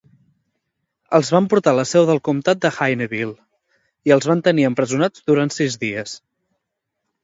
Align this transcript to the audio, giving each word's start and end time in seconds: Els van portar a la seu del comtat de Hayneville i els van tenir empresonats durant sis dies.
Els 1.17 1.29
van 1.35 1.49
portar 1.51 1.73
a 1.75 1.79
la 1.81 1.85
seu 1.91 2.07
del 2.11 2.23
comtat 2.29 2.65
de 2.65 2.73
Hayneville 2.79 4.09
i 4.11 4.17
els 4.19 4.33
van 4.33 4.45
tenir 4.51 4.69
empresonats 4.75 5.31
durant 5.33 5.59
sis 5.61 5.83
dies. 5.89 6.23